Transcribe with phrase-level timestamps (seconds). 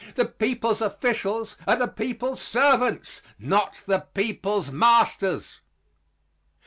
[0.15, 5.59] The people's officials are the people's servants, not the people's masters.